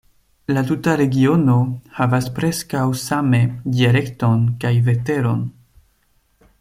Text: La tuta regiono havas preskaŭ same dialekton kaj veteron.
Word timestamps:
La 0.55 0.61
tuta 0.69 0.93
regiono 1.01 1.57
havas 1.97 2.29
preskaŭ 2.39 2.83
same 3.03 3.43
dialekton 3.77 4.49
kaj 4.65 4.73
veteron. 4.89 5.49